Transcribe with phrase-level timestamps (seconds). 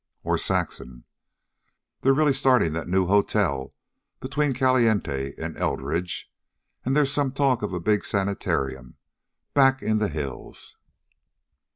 [0.23, 1.03] Or, Saxon:
[2.01, 3.75] "They're really starting that new hotel
[4.19, 6.33] between Caliente and Eldridge.
[6.83, 8.95] And there's some talk of a big sanitarium
[9.53, 10.75] back in the hills."